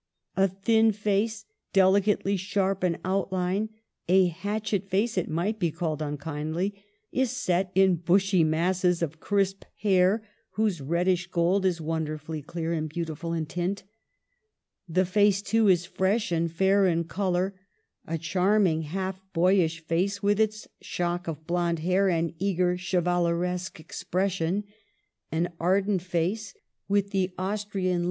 [0.35, 3.69] A thin face, delicately sharp in outline,
[4.09, 6.73] a hatchet face it might be called unkindly,
[7.11, 12.89] is set in bushy masses of crisp hair, whose reddish gold is wonderfully clear and
[12.89, 13.83] beautiful in tint.
[14.89, 17.53] The face, too, is fresh and fair in color.
[18.07, 24.63] A charming, half boyish face, with its shock of blond hair and eager chevaleresque expression;
[25.31, 26.55] an ardent face,
[26.87, 27.99] with the Austrian THE CAPTIVITY.